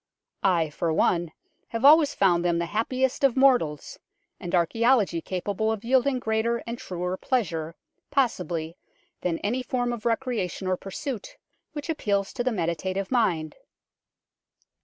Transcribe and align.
I, 0.41 0.71
for 0.71 0.91
one, 0.91 1.31
have 1.67 1.85
always 1.85 2.15
found 2.15 2.43
them 2.43 2.57
the 2.57 2.65
happiest 2.65 3.23
of 3.23 3.37
mortals, 3.37 3.99
and 4.39 4.55
archaeology 4.55 5.21
capable 5.21 5.71
of 5.71 5.83
yielding 5.83 6.17
greater 6.17 6.63
and 6.65 6.79
truer 6.79 7.17
pleasure, 7.17 7.75
possibly, 8.09 8.77
than 9.21 9.37
any 9.43 9.61
form 9.61 9.93
of 9.93 10.03
recreation 10.07 10.65
or 10.65 10.75
pursuit 10.75 11.37
which 11.73 11.87
appeals 11.87 12.33
to 12.33 12.43
the 12.43 12.51
meditative 12.51 13.11
mind." 13.11 13.53